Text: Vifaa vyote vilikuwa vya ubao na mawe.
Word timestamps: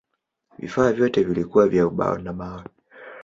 Vifaa 0.59 0.93
vyote 0.93 1.23
vilikuwa 1.23 1.67
vya 1.67 1.87
ubao 1.87 2.17
na 2.17 2.33
mawe. 2.33 2.63